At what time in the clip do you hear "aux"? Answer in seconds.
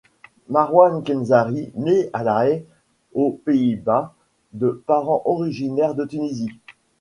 3.13-3.39